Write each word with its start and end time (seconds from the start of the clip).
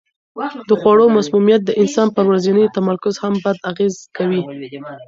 د 0.69 0.71
خوړو 0.81 1.05
مسمومیت 1.17 1.61
د 1.65 1.71
انسان 1.81 2.07
پر 2.15 2.23
ورځني 2.29 2.65
تمرکز 2.77 3.15
هم 3.23 3.33
بد 3.45 3.57
اغېز 3.71 3.95
کوي. 4.17 4.41